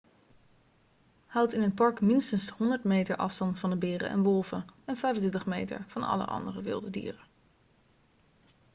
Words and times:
houd 1.25 1.53
in 1.53 1.61
het 1.61 1.75
park 1.75 2.01
minstens 2.01 2.49
100 2.49 2.83
meter 2.83 3.15
afstand 3.15 3.59
van 3.59 3.79
beren 3.79 4.09
en 4.09 4.23
wolven 4.23 4.65
en 4.85 4.97
25 4.97 5.45
meter 5.45 5.83
van 5.87 6.03
alle 6.03 6.25
andere 6.25 6.61
wilde 6.61 6.89
dieren 6.89 7.25